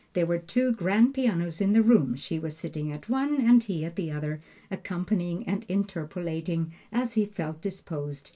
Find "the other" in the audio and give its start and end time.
3.95-4.41